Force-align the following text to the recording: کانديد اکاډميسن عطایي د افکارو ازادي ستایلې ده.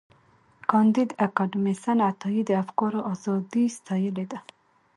کانديد 0.71 1.09
اکاډميسن 1.25 1.97
عطایي 2.09 2.41
د 2.45 2.51
افکارو 2.63 2.99
ازادي 3.13 3.65
ستایلې 3.77 4.25
ده. 4.31 4.39